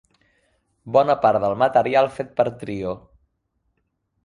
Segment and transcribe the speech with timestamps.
[0.97, 2.97] Bona part del material fet per Trio!